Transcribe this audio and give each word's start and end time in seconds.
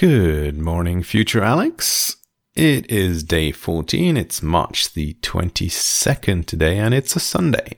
Good 0.00 0.56
morning, 0.56 1.02
future 1.02 1.44
Alex. 1.44 2.16
It 2.54 2.90
is 2.90 3.22
day 3.22 3.52
14. 3.52 4.16
It's 4.16 4.42
March 4.42 4.94
the 4.94 5.12
22nd 5.20 6.46
today, 6.46 6.78
and 6.78 6.94
it's 6.94 7.16
a 7.16 7.20
Sunday. 7.20 7.76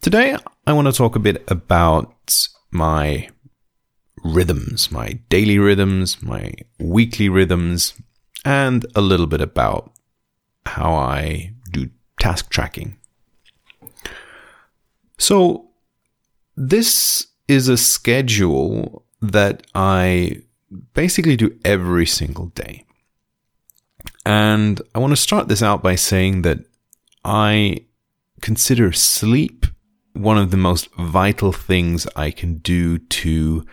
Today, 0.00 0.36
I 0.64 0.72
want 0.72 0.86
to 0.86 0.92
talk 0.92 1.16
a 1.16 1.18
bit 1.18 1.42
about 1.50 2.46
my 2.70 3.28
rhythms, 4.22 4.92
my 4.92 5.18
daily 5.28 5.58
rhythms, 5.58 6.22
my 6.22 6.52
weekly 6.78 7.28
rhythms, 7.28 7.94
and 8.44 8.86
a 8.94 9.00
little 9.00 9.26
bit 9.26 9.40
about 9.40 9.92
how 10.66 10.94
I 10.94 11.52
do 11.72 11.90
task 12.20 12.50
tracking. 12.50 12.96
So, 15.18 15.70
this 16.56 17.26
is 17.48 17.66
a 17.66 17.76
schedule 17.76 19.03
that 19.32 19.66
I 19.74 20.42
basically 20.92 21.36
do 21.36 21.58
every 21.64 22.06
single 22.06 22.46
day. 22.46 22.84
And 24.26 24.80
I 24.94 24.98
want 24.98 25.12
to 25.12 25.16
start 25.16 25.48
this 25.48 25.62
out 25.62 25.82
by 25.82 25.94
saying 25.94 26.42
that 26.42 26.58
I 27.24 27.86
consider 28.40 28.92
sleep 28.92 29.66
one 30.12 30.38
of 30.38 30.50
the 30.50 30.56
most 30.56 30.92
vital 30.94 31.52
things 31.52 32.06
I 32.14 32.30
can 32.30 32.58
do 32.58 32.98
to 32.98 33.66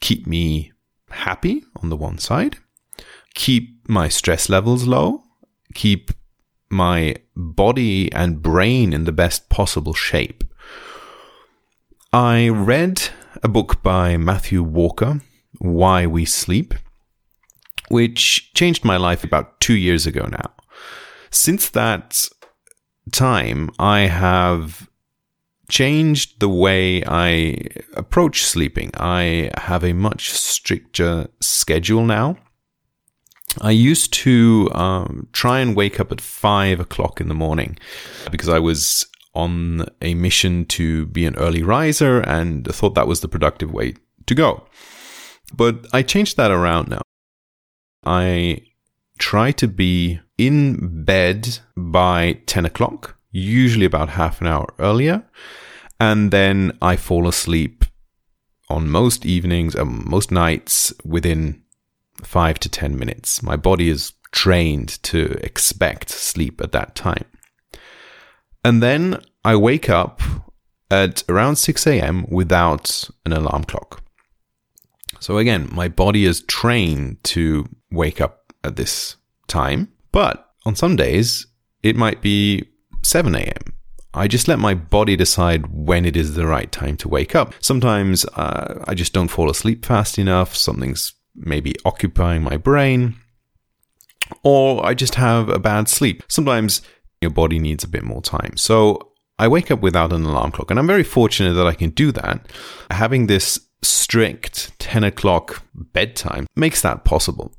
keep 0.00 0.26
me 0.26 0.72
happy 1.10 1.64
on 1.82 1.88
the 1.88 1.96
one 1.96 2.18
side, 2.18 2.58
keep 3.34 3.88
my 3.88 4.08
stress 4.08 4.48
levels 4.48 4.86
low, 4.86 5.22
keep 5.74 6.10
my 6.70 7.16
body 7.36 8.12
and 8.12 8.42
brain 8.42 8.92
in 8.92 9.04
the 9.04 9.12
best 9.12 9.48
possible 9.48 9.94
shape. 9.94 10.44
I 12.12 12.48
read 12.48 13.10
a 13.44 13.48
book 13.48 13.82
by 13.82 14.16
Matthew 14.16 14.62
Walker, 14.62 15.20
Why 15.58 16.06
We 16.06 16.24
Sleep, 16.24 16.72
which 17.88 18.50
changed 18.54 18.86
my 18.86 18.96
life 18.96 19.22
about 19.22 19.60
two 19.60 19.76
years 19.76 20.06
ago 20.06 20.26
now. 20.26 20.54
Since 21.30 21.68
that 21.70 22.26
time, 23.12 23.68
I 23.78 24.00
have 24.06 24.88
changed 25.68 26.40
the 26.40 26.48
way 26.48 27.04
I 27.06 27.66
approach 27.92 28.44
sleeping. 28.44 28.90
I 28.94 29.50
have 29.58 29.84
a 29.84 29.92
much 29.92 30.30
stricter 30.30 31.28
schedule 31.40 32.06
now. 32.06 32.38
I 33.60 33.72
used 33.72 34.12
to 34.14 34.70
um, 34.72 35.28
try 35.32 35.60
and 35.60 35.76
wake 35.76 36.00
up 36.00 36.10
at 36.10 36.20
five 36.20 36.80
o'clock 36.80 37.20
in 37.20 37.28
the 37.28 37.34
morning 37.34 37.76
because 38.30 38.48
I 38.48 38.58
was 38.58 39.06
on 39.34 39.86
a 40.00 40.14
mission 40.14 40.64
to 40.66 41.06
be 41.06 41.26
an 41.26 41.36
early 41.36 41.62
riser 41.62 42.20
and 42.20 42.66
thought 42.66 42.94
that 42.94 43.08
was 43.08 43.20
the 43.20 43.28
productive 43.28 43.72
way 43.72 43.94
to 44.26 44.34
go. 44.34 44.64
But 45.54 45.86
I 45.92 46.02
changed 46.02 46.36
that 46.36 46.50
around 46.50 46.88
now. 46.88 47.02
I 48.04 48.62
try 49.18 49.52
to 49.52 49.68
be 49.68 50.20
in 50.38 51.04
bed 51.04 51.58
by 51.76 52.40
10 52.46 52.66
o'clock, 52.66 53.16
usually 53.30 53.86
about 53.86 54.10
half 54.10 54.40
an 54.40 54.46
hour 54.46 54.72
earlier. 54.78 55.24
And 56.00 56.30
then 56.30 56.76
I 56.82 56.96
fall 56.96 57.28
asleep 57.28 57.84
on 58.68 58.88
most 58.88 59.24
evenings, 59.24 59.76
um, 59.76 60.04
most 60.06 60.30
nights 60.30 60.92
within 61.04 61.62
five 62.22 62.58
to 62.60 62.68
10 62.68 62.98
minutes. 62.98 63.42
My 63.42 63.56
body 63.56 63.88
is 63.88 64.12
trained 64.32 65.02
to 65.04 65.38
expect 65.42 66.10
sleep 66.10 66.60
at 66.60 66.72
that 66.72 66.94
time. 66.94 67.24
And 68.64 68.82
then 68.82 69.22
I 69.44 69.56
wake 69.56 69.90
up 69.90 70.22
at 70.90 71.22
around 71.28 71.56
6 71.56 71.86
a.m. 71.86 72.26
without 72.28 73.08
an 73.26 73.32
alarm 73.32 73.64
clock. 73.64 74.02
So 75.20 75.38
again, 75.38 75.68
my 75.72 75.88
body 75.88 76.24
is 76.24 76.42
trained 76.42 77.22
to 77.24 77.68
wake 77.90 78.20
up 78.20 78.52
at 78.62 78.76
this 78.76 79.16
time, 79.46 79.92
but 80.12 80.50
on 80.66 80.74
some 80.74 80.96
days 80.96 81.46
it 81.82 81.96
might 81.96 82.22
be 82.22 82.64
7 83.02 83.34
a.m. 83.34 83.74
I 84.14 84.28
just 84.28 84.48
let 84.48 84.58
my 84.58 84.74
body 84.74 85.16
decide 85.16 85.66
when 85.66 86.04
it 86.04 86.16
is 86.16 86.34
the 86.34 86.46
right 86.46 86.70
time 86.70 86.96
to 86.98 87.08
wake 87.08 87.34
up. 87.34 87.52
Sometimes 87.60 88.24
uh, 88.34 88.84
I 88.86 88.94
just 88.94 89.12
don't 89.12 89.28
fall 89.28 89.50
asleep 89.50 89.84
fast 89.84 90.18
enough. 90.18 90.54
Something's 90.54 91.14
maybe 91.34 91.74
occupying 91.84 92.42
my 92.42 92.56
brain. 92.56 93.16
Or 94.42 94.86
I 94.86 94.94
just 94.94 95.16
have 95.16 95.48
a 95.48 95.58
bad 95.58 95.88
sleep. 95.88 96.22
Sometimes 96.28 96.80
your 97.20 97.30
body 97.30 97.58
needs 97.58 97.84
a 97.84 97.88
bit 97.88 98.02
more 98.02 98.22
time. 98.22 98.56
So 98.56 99.12
I 99.38 99.48
wake 99.48 99.70
up 99.70 99.80
without 99.80 100.12
an 100.12 100.24
alarm 100.24 100.52
clock, 100.52 100.70
and 100.70 100.78
I'm 100.78 100.86
very 100.86 101.02
fortunate 101.02 101.54
that 101.54 101.66
I 101.66 101.74
can 101.74 101.90
do 101.90 102.12
that. 102.12 102.46
Having 102.90 103.26
this 103.26 103.58
strict 103.82 104.78
10 104.78 105.04
o'clock 105.04 105.62
bedtime 105.74 106.46
makes 106.56 106.82
that 106.82 107.04
possible. 107.04 107.54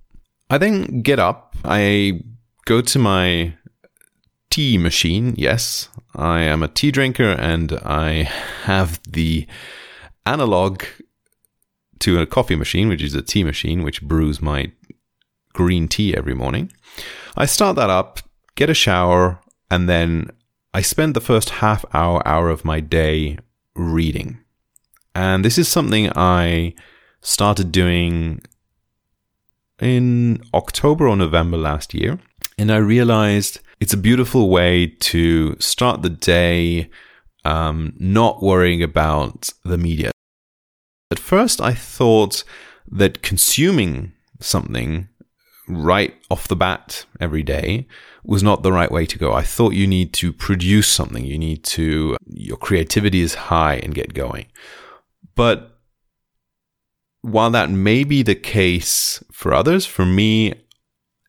I 0.49 0.57
then 0.57 1.01
get 1.01 1.19
up, 1.19 1.55
I 1.63 2.21
go 2.66 2.81
to 2.81 2.99
my 2.99 3.55
tea 4.49 4.77
machine. 4.77 5.35
Yes, 5.38 5.89
I 6.16 6.41
am 6.41 6.63
a 6.63 6.67
tea 6.67 6.91
drinker 6.91 7.31
and 7.31 7.73
I 7.83 8.23
have 8.63 8.99
the 9.07 9.47
analog 10.25 10.83
to 11.99 12.19
a 12.19 12.25
coffee 12.25 12.55
machine, 12.55 12.87
which 12.87 13.01
is 13.01 13.16
a 13.16 13.22
tea 13.22 13.43
machine, 13.43 13.83
which 13.83 14.01
brews 14.01 14.41
my 14.41 14.72
green 15.53 15.87
tea 15.87 16.16
every 16.16 16.33
morning. 16.33 16.72
I 17.35 17.45
start 17.45 17.75
that 17.77 17.89
up, 17.89 18.19
get 18.55 18.69
a 18.69 18.73
shower, 18.73 19.39
and 19.70 19.90
then 19.90 20.30
I 20.74 20.81
spend 20.81 21.14
the 21.14 21.22
first 21.22 21.50
half 21.62 21.86
hour, 21.94 22.26
hour 22.28 22.50
of 22.50 22.66
my 22.66 22.80
day 22.80 23.38
reading. 23.76 24.40
And 25.14 25.46
this 25.46 25.58
is 25.58 25.68
something 25.68 26.12
I 26.16 26.76
started 27.22 27.72
doing 27.72 28.42
in 29.80 30.42
October 30.53 31.08
or 31.08 31.16
November 31.16 31.58
last 31.58 31.94
year. 31.94 32.20
And 32.58 32.72
I 32.72 32.78
realized 32.78 33.59
it's 33.80 33.94
a 33.94 33.98
beautiful 33.98 34.50
way 34.50 34.88
to 34.88 35.56
start 35.59 36.02
the 36.02 36.09
day 36.09 36.90
um, 37.44 37.94
not 37.97 38.42
worrying 38.42 38.82
about 38.82 39.50
the 39.64 39.78
media. 39.78 40.12
At 41.12 41.20
first, 41.20 41.62
I 41.62 41.74
thought 41.74 42.44
that 42.92 43.22
consuming 43.22 44.14
something 44.40 45.08
right 45.68 46.16
off 46.30 46.48
the 46.48 46.56
bat 46.56 47.06
every 47.20 47.44
day 47.44 47.88
was 48.24 48.44
not 48.44 48.64
the 48.64 48.72
right 48.72 48.92
way 48.92 49.06
to 49.06 49.18
go. 49.18 49.34
I 49.34 49.44
thought 49.44 49.74
you 49.74 49.88
need 49.88 50.14
to 50.14 50.34
produce 50.34 50.88
something. 50.88 51.26
You 51.26 51.38
need 51.38 51.64
to, 51.66 52.18
your 52.28 52.58
creativity 52.58 53.22
is 53.22 53.36
high 53.36 53.76
and 53.76 53.94
get 53.94 54.14
going. 54.14 54.48
But 55.36 55.80
while 57.22 57.50
that 57.52 57.70
may 57.70 58.03
be 58.03 58.22
the 58.22 58.36
case 58.36 59.24
for 59.31 59.53
others, 59.53 59.86
for 59.86 60.06
me, 60.06 60.53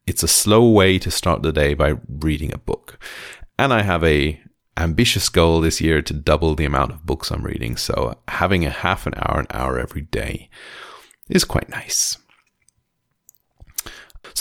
it's 0.06 0.22
a 0.22 0.28
slow 0.28 0.68
way 0.70 0.98
to 0.98 1.10
start 1.10 1.42
the 1.42 1.52
day 1.52 1.74
by 1.74 1.96
reading 2.08 2.52
a 2.52 2.58
book. 2.58 2.98
And 3.58 3.72
I 3.72 3.82
have 3.82 4.04
a 4.04 4.40
ambitious 4.76 5.28
goal 5.28 5.60
this 5.60 5.80
year 5.80 6.02
to 6.02 6.12
double 6.12 6.54
the 6.54 6.66
amount 6.66 6.92
of 6.92 7.06
books 7.06 7.30
I'm 7.30 7.42
reading. 7.42 7.76
So 7.76 8.18
having 8.28 8.64
a 8.64 8.70
half 8.70 9.06
an 9.06 9.14
hour, 9.16 9.40
an 9.40 9.46
hour 9.50 9.78
every 9.78 10.02
day 10.02 10.50
is 11.28 11.44
quite 11.44 11.68
nice. 11.68 12.18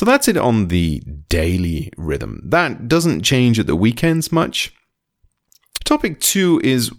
So 0.05 0.11
that's 0.11 0.27
it 0.27 0.37
on 0.37 0.67
the 0.67 0.99
daily 1.29 1.91
rhythm. 1.97 2.39
That 2.45 2.87
doesn't 2.87 3.23
change 3.23 3.57
at 3.57 3.65
the 3.65 3.75
weekends 3.75 4.31
much. 4.31 4.71
Topic 5.83 6.19
two 6.19 6.61
is 6.63 6.91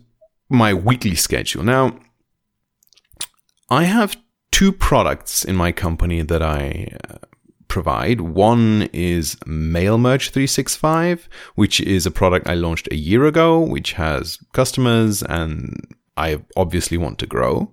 my 0.48 0.74
weekly 0.74 1.14
schedule. 1.14 1.62
Now, 1.62 2.00
I 3.70 3.84
have 3.84 4.16
two 4.50 4.72
products 4.72 5.44
in 5.44 5.54
my 5.54 5.70
company 5.70 6.22
that 6.22 6.42
I 6.42 6.96
uh, 7.08 7.18
provide. 7.68 8.22
One 8.22 8.88
is 8.92 9.36
MailMerge 9.46 10.30
365, 10.30 11.28
which 11.54 11.80
is 11.80 12.06
a 12.06 12.10
product 12.10 12.48
I 12.48 12.54
launched 12.54 12.88
a 12.90 12.96
year 12.96 13.24
ago, 13.24 13.60
which 13.60 13.92
has 13.92 14.40
customers 14.52 15.22
and 15.22 15.94
I 16.16 16.42
obviously 16.56 16.98
want 16.98 17.20
to 17.20 17.26
grow. 17.26 17.72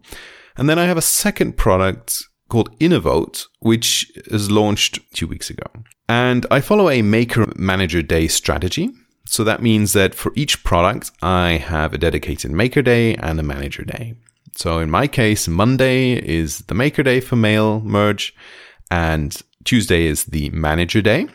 And 0.55 0.69
then 0.69 0.77
I 0.77 0.85
have 0.85 0.97
a 0.97 1.01
second 1.01 1.57
product 1.57 2.23
called 2.53 2.69
Innovote, 2.79 3.47
which 3.61 4.11
is 4.27 4.51
launched 4.51 4.99
two 5.15 5.25
weeks 5.25 5.49
ago. 5.49 5.65
And 6.07 6.45
I 6.51 6.61
follow 6.61 6.87
a 6.87 7.01
Maker 7.01 7.51
Manager 7.55 8.03
Day 8.03 8.27
strategy. 8.27 8.91
So 9.25 9.43
that 9.43 9.63
means 9.63 9.93
that 9.93 10.13
for 10.13 10.31
each 10.35 10.63
product, 10.63 11.09
I 11.23 11.53
have 11.53 11.93
a 11.93 11.97
dedicated 11.97 12.51
Maker 12.51 12.83
Day 12.83 13.15
and 13.15 13.39
a 13.39 13.43
Manager 13.43 13.83
Day. 13.83 14.13
So 14.55 14.77
in 14.77 14.91
my 14.91 15.07
case, 15.07 15.47
Monday 15.47 16.11
is 16.11 16.59
the 16.67 16.75
Maker 16.75 17.01
Day 17.01 17.21
for 17.21 17.35
mail 17.35 17.79
merge, 17.79 18.35
and 18.91 19.35
Tuesday 19.63 20.05
is 20.05 20.25
the 20.25 20.51
Manager 20.51 21.01
Day. 21.01 21.25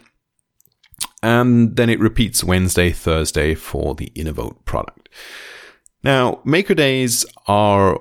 And 1.21 1.75
then 1.75 1.91
it 1.91 1.99
repeats 1.99 2.45
Wednesday, 2.45 2.93
Thursday 2.93 3.57
for 3.57 3.97
the 3.97 4.13
Innovote 4.15 4.65
product. 4.67 5.09
Now, 6.05 6.41
Maker 6.45 6.75
Days 6.75 7.27
are 7.49 7.99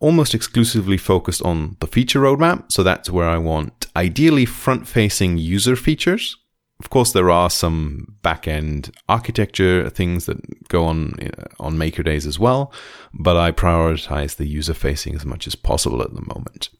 almost 0.00 0.34
exclusively 0.34 0.96
focused 0.96 1.42
on 1.42 1.76
the 1.80 1.86
feature 1.86 2.20
roadmap. 2.20 2.72
So 2.72 2.82
that's 2.82 3.10
where 3.10 3.28
I 3.28 3.38
want 3.38 3.86
ideally 3.94 4.46
front 4.46 4.88
facing 4.88 5.38
user 5.38 5.76
features. 5.76 6.36
Of 6.80 6.88
course, 6.88 7.12
there 7.12 7.30
are 7.30 7.50
some 7.50 8.16
back 8.22 8.48
end 8.48 8.90
architecture 9.06 9.90
things 9.90 10.24
that 10.24 10.38
go 10.68 10.86
on 10.86 11.12
uh, 11.20 11.44
on 11.60 11.76
Maker 11.76 12.02
Days 12.02 12.26
as 12.26 12.38
well, 12.38 12.72
but 13.12 13.36
I 13.36 13.52
prioritize 13.52 14.36
the 14.36 14.48
user 14.48 14.72
facing 14.72 15.14
as 15.14 15.26
much 15.26 15.46
as 15.46 15.54
possible 15.54 16.00
at 16.00 16.14
the 16.14 16.22
moment. 16.22 16.70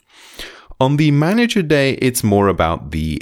On 0.80 0.96
the 0.96 1.10
manager 1.10 1.60
day, 1.60 1.92
it's 2.00 2.24
more 2.24 2.48
about 2.48 2.90
the, 2.92 3.20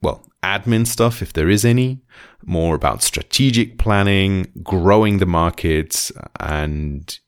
well, 0.00 0.24
admin 0.42 0.86
stuff, 0.86 1.20
if 1.20 1.34
there 1.34 1.50
is 1.50 1.66
any, 1.66 2.00
more 2.46 2.74
about 2.74 3.02
strategic 3.02 3.78
planning, 3.78 4.50
growing 4.62 5.18
the 5.18 5.26
markets, 5.26 6.10
and 6.40 7.18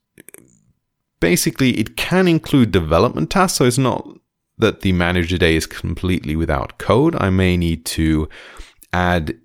basically 1.19 1.71
it 1.79 1.97
can 1.97 2.27
include 2.27 2.71
development 2.71 3.29
tasks. 3.29 3.57
So 3.57 3.65
it's 3.65 3.77
not 3.77 4.07
that 4.57 4.81
the 4.81 4.91
manager 4.91 5.37
day 5.37 5.55
is 5.55 5.65
completely 5.65 6.35
without 6.35 6.77
code. 6.77 7.15
I 7.19 7.29
may 7.29 7.57
need 7.57 7.85
to 7.85 8.27
add 8.93 9.37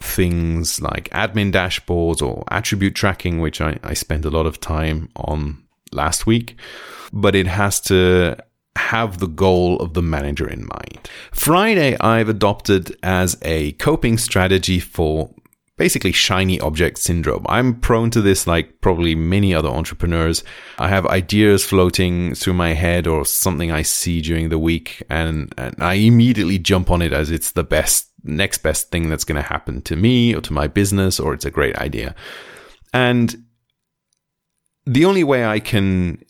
things 0.00 0.80
like 0.80 1.08
admin 1.10 1.52
dashboards 1.52 2.22
or 2.22 2.44
attribute 2.50 2.94
tracking, 2.94 3.40
which 3.40 3.60
I, 3.60 3.78
I 3.82 3.94
spent 3.94 4.24
a 4.24 4.30
lot 4.30 4.46
of 4.46 4.60
time 4.60 5.08
on 5.16 5.62
last 5.92 6.26
week, 6.26 6.56
but 7.12 7.34
it 7.34 7.46
has 7.46 7.80
to 7.82 8.36
have 8.76 9.18
the 9.18 9.28
goal 9.28 9.76
of 9.80 9.94
the 9.94 10.02
manager 10.02 10.48
in 10.48 10.66
mind. 10.66 11.10
Friday, 11.30 11.96
I've 12.00 12.28
adopted 12.28 12.96
as 13.02 13.36
a 13.42 13.72
coping 13.72 14.18
strategy 14.18 14.80
for 14.80 15.30
basically 15.76 16.12
shiny 16.12 16.60
object 16.60 16.98
syndrome. 16.98 17.46
I'm 17.48 17.80
prone 17.80 18.10
to 18.10 18.20
this 18.20 18.46
like 18.46 18.80
probably 18.80 19.14
many 19.14 19.54
other 19.54 19.68
entrepreneurs. 19.68 20.44
I 20.78 20.88
have 20.88 21.06
ideas 21.06 21.64
floating 21.64 22.34
through 22.34 22.54
my 22.54 22.74
head 22.74 23.06
or 23.06 23.24
something 23.24 23.72
I 23.72 23.82
see 23.82 24.20
during 24.20 24.48
the 24.48 24.58
week 24.58 25.02
and, 25.08 25.52
and 25.56 25.74
I 25.82 25.94
immediately 25.94 26.58
jump 26.58 26.90
on 26.90 27.02
it 27.02 27.12
as 27.12 27.30
it's 27.30 27.52
the 27.52 27.64
best 27.64 28.08
next 28.24 28.58
best 28.58 28.90
thing 28.90 29.08
that's 29.08 29.24
going 29.24 29.42
to 29.42 29.48
happen 29.48 29.82
to 29.82 29.96
me 29.96 30.34
or 30.34 30.40
to 30.42 30.52
my 30.52 30.68
business 30.68 31.18
or 31.18 31.34
it's 31.34 31.44
a 31.44 31.50
great 31.50 31.76
idea. 31.76 32.14
And 32.92 33.44
the 34.84 35.04
only 35.04 35.24
way 35.24 35.44
I 35.44 35.58
can 35.58 36.24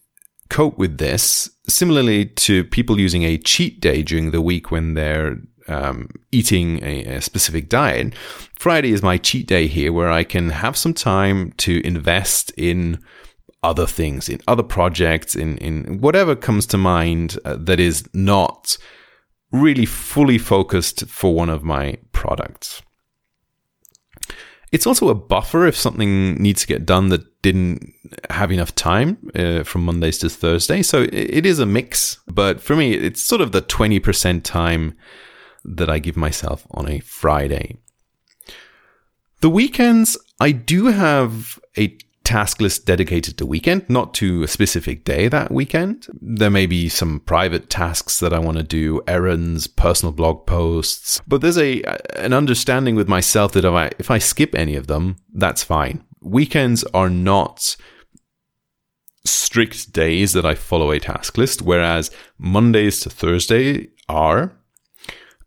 cope 0.49 0.79
with 0.79 0.99
this, 0.99 1.51
similarly 1.67 2.27
to 2.27 2.65
people 2.65 3.01
using 3.01 3.25
a 3.25 3.39
cheat 3.39 3.81
day 3.81 4.03
during 4.03 4.31
the 4.31 4.43
week 4.43 4.71
when 4.71 4.95
they're 4.95 5.39
um, 5.69 6.09
eating 6.31 6.83
a, 6.83 7.17
a, 7.17 7.21
specific 7.21 7.69
diet, 7.69 8.15
Friday 8.59 8.93
is 8.93 9.03
my 9.03 9.19
cheat 9.19 9.47
day 9.47 9.67
here 9.67 9.93
where 9.93 10.11
I 10.11 10.25
can 10.25 10.51
have 10.51 10.77
some 10.77 10.95
time 10.95 11.53
to 11.59 11.85
invest 11.87 12.53
in 12.57 13.03
other 13.63 13.87
things, 13.87 14.29
in 14.29 14.41
other 14.49 14.63
projects, 14.63 15.37
in, 15.37 15.57
in 15.59 16.01
whatever 16.01 16.35
comes 16.35 16.67
to 16.67 16.79
mind 16.79 17.39
uh, 17.45 17.57
that 17.61 17.79
is 17.79 18.09
not 18.13 18.77
really 19.53 19.87
fully 19.87 20.39
focused 20.39 21.07
for 21.09 21.35
one 21.35 21.49
of 21.49 21.63
my 21.63 21.97
products. 22.13 22.83
It's 24.73 24.87
also 24.87 25.11
a 25.11 25.15
buffer 25.15 25.67
if 25.67 25.77
something 25.77 26.35
needs 26.37 26.63
to 26.63 26.67
get 26.67 26.87
done 26.87 27.11
that 27.11 27.43
didn't 27.43 27.93
have 28.31 28.51
enough 28.51 28.75
time 28.75 29.31
uh, 29.35 29.65
from 29.65 29.85
Mondays 29.85 30.19
to 30.19 30.31
Thursday. 30.31 30.83
So 30.83 31.03
it, 31.03 31.13
it 31.13 31.47
is 31.47 31.59
a 31.59 31.67
mix, 31.67 32.19
but 32.27 32.61
for 32.61 32.75
me, 32.75 32.95
it's 32.95 33.23
sort 33.23 33.43
of 33.43 33.53
the 33.53 33.61
20% 33.61 34.43
time 34.43 34.97
that 35.65 35.91
I 35.91 35.99
give 35.99 36.17
myself 36.17 36.67
on 36.71 36.89
a 36.89 37.01
Friday. 37.01 37.77
The 39.41 39.51
weekends, 39.51 40.17
I 40.41 40.53
do 40.53 40.87
have 40.87 41.59
a 41.77 41.99
task 42.25 42.61
list 42.61 42.87
dedicated 42.87 43.37
to 43.39 43.47
weekend, 43.47 43.89
not 43.91 44.15
to 44.15 44.45
a 44.45 44.49
specific 44.49 45.05
day 45.05 45.29
that 45.29 45.51
weekend. 45.51 46.07
There 46.21 46.51
may 46.51 46.67
be 46.67 46.89
some 46.89 47.21
private 47.21 47.69
tasks 47.69 48.21
that 48.21 48.33
I 48.33 48.39
want 48.39 48.59
to 48.59 48.63
do, 48.63 49.03
errands, 49.07 49.67
personal 49.67 50.13
blog 50.13 50.47
posts, 50.47 51.21
but 51.27 51.41
there's 51.41 51.59
a 51.59 51.83
an 52.17 52.33
understanding 52.33 52.95
with 52.95 53.09
myself 53.09 53.53
that 53.53 53.65
if 53.65 53.73
I 53.73 53.91
if 53.99 54.11
I 54.11 54.19
skip 54.19 54.55
any 54.55 54.77
of 54.77 54.87
them, 54.87 55.17
that's 55.35 55.65
fine. 55.65 56.05
Weekends 56.21 56.85
are 56.95 57.11
not 57.11 57.77
strict 59.25 59.93
days 59.93 60.33
that 60.33 60.47
I 60.47 60.55
follow 60.55 60.91
a 60.91 61.01
task 61.01 61.37
list, 61.37 61.63
whereas 61.63 62.11
Mondays 62.39 63.01
to 63.01 63.11
Thursday 63.11 63.89
are. 64.09 64.53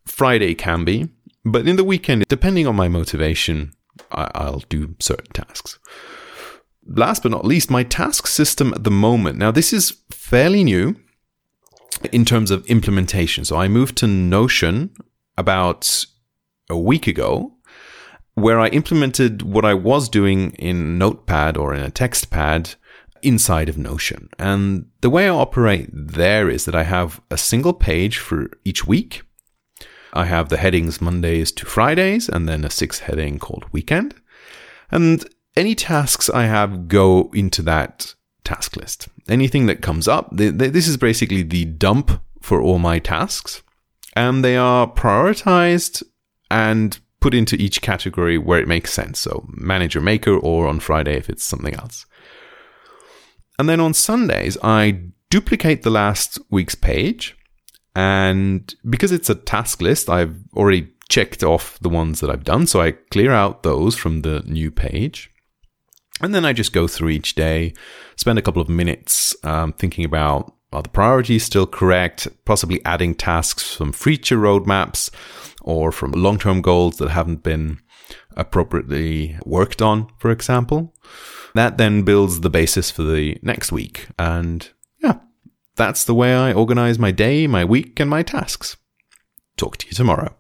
Friday 0.05 0.55
can 0.55 0.85
be, 0.85 1.09
but 1.43 1.67
in 1.67 1.75
the 1.75 1.83
weekend, 1.83 2.25
depending 2.27 2.67
on 2.67 2.75
my 2.75 2.87
motivation, 2.87 3.73
I'll 4.11 4.63
do 4.69 4.95
certain 4.99 5.31
tasks 5.31 5.79
last 6.87 7.23
but 7.23 7.31
not 7.31 7.45
least, 7.45 7.71
my 7.71 7.83
task 7.83 8.27
system 8.27 8.73
at 8.73 8.83
the 8.83 8.91
moment. 8.91 9.37
Now, 9.37 9.51
this 9.51 9.73
is 9.73 10.01
fairly 10.09 10.63
new 10.63 10.95
in 12.11 12.25
terms 12.25 12.51
of 12.51 12.65
implementation. 12.67 13.45
So 13.45 13.57
I 13.57 13.67
moved 13.67 13.97
to 13.97 14.07
Notion 14.07 14.91
about 15.37 16.05
a 16.69 16.77
week 16.77 17.07
ago, 17.07 17.53
where 18.33 18.59
I 18.59 18.67
implemented 18.67 19.41
what 19.41 19.65
I 19.65 19.73
was 19.73 20.09
doing 20.09 20.51
in 20.53 20.97
Notepad 20.97 21.57
or 21.57 21.73
in 21.73 21.81
a 21.81 21.91
text 21.91 22.29
pad 22.29 22.75
inside 23.21 23.69
of 23.69 23.77
Notion. 23.77 24.29
And 24.37 24.87
the 25.01 25.09
way 25.09 25.25
I 25.25 25.29
operate 25.29 25.89
there 25.91 26.49
is 26.49 26.65
that 26.65 26.75
I 26.75 26.83
have 26.83 27.21
a 27.31 27.37
single 27.37 27.73
page 27.73 28.17
for 28.17 28.49
each 28.63 28.85
week. 28.85 29.23
I 30.15 30.25
have 30.25 30.49
the 30.49 30.57
headings 30.57 31.01
Mondays 31.01 31.51
to 31.53 31.65
Fridays 31.65 32.29
and 32.29 32.47
then 32.47 32.63
a 32.63 32.69
sixth 32.69 33.01
heading 33.01 33.39
called 33.39 33.65
weekend. 33.71 34.15
And 34.91 35.25
any 35.55 35.75
tasks 35.75 36.29
I 36.29 36.43
have 36.43 36.87
go 36.87 37.29
into 37.33 37.61
that 37.63 38.15
task 38.43 38.75
list. 38.75 39.07
Anything 39.27 39.65
that 39.65 39.81
comes 39.81 40.07
up, 40.07 40.29
this 40.31 40.87
is 40.87 40.97
basically 40.97 41.43
the 41.43 41.65
dump 41.65 42.21
for 42.41 42.61
all 42.61 42.79
my 42.79 42.99
tasks. 42.99 43.63
And 44.15 44.43
they 44.43 44.55
are 44.55 44.89
prioritized 44.89 46.03
and 46.49 46.97
put 47.19 47.33
into 47.33 47.55
each 47.55 47.81
category 47.81 48.37
where 48.37 48.59
it 48.59 48.67
makes 48.67 48.93
sense. 48.93 49.19
So, 49.19 49.47
manager 49.49 49.99
maker, 49.99 50.37
or 50.37 50.67
on 50.67 50.79
Friday 50.79 51.17
if 51.17 51.29
it's 51.29 51.43
something 51.43 51.73
else. 51.73 52.05
And 53.57 53.67
then 53.67 53.79
on 53.79 53.93
Sundays, 53.93 54.57
I 54.61 55.01
duplicate 55.29 55.81
the 55.83 55.89
last 55.89 56.37
week's 56.49 56.75
page. 56.75 57.35
And 57.95 58.73
because 58.89 59.11
it's 59.11 59.29
a 59.29 59.35
task 59.35 59.81
list, 59.81 60.09
I've 60.09 60.37
already 60.55 60.89
checked 61.07 61.43
off 61.43 61.79
the 61.79 61.89
ones 61.89 62.19
that 62.19 62.29
I've 62.29 62.43
done. 62.43 62.67
So 62.67 62.81
I 62.81 62.91
clear 62.91 63.31
out 63.31 63.63
those 63.63 63.95
from 63.95 64.21
the 64.21 64.41
new 64.45 64.71
page. 64.71 65.31
And 66.21 66.33
then 66.33 66.45
I 66.45 66.53
just 66.53 66.73
go 66.73 66.87
through 66.87 67.09
each 67.09 67.35
day, 67.35 67.73
spend 68.15 68.39
a 68.39 68.41
couple 68.41 68.61
of 68.61 68.69
minutes 68.69 69.35
um, 69.43 69.73
thinking 69.73 70.05
about 70.05 70.53
are 70.75 70.83
the 70.83 70.89
priorities 70.89 71.43
still 71.43 71.65
correct, 71.65 72.27
possibly 72.43 72.83
adding 72.83 73.15
tasks 73.15 73.73
from 73.73 73.93
future 73.93 74.37
roadmaps 74.37 75.09
or 75.61 75.91
from 75.91 76.11
long 76.11 76.37
term 76.37 76.61
goals 76.61 76.97
that 76.97 77.11
haven't 77.11 77.43
been 77.43 77.79
appropriately 78.35 79.37
worked 79.45 79.81
on, 79.81 80.09
for 80.17 80.31
example. 80.31 80.93
That 81.53 81.77
then 81.77 82.01
builds 82.01 82.41
the 82.41 82.49
basis 82.49 82.91
for 82.91 83.03
the 83.03 83.37
next 83.41 83.71
week. 83.71 84.07
And 84.19 84.69
that's 85.75 86.03
the 86.03 86.15
way 86.15 86.33
I 86.33 86.53
organize 86.53 86.97
my 86.97 87.11
day, 87.11 87.47
my 87.47 87.65
week, 87.65 87.99
and 87.99 88.09
my 88.09 88.23
tasks. 88.23 88.77
Talk 89.57 89.77
to 89.77 89.87
you 89.87 89.93
tomorrow. 89.93 90.33